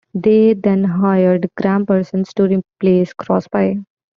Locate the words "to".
2.33-2.47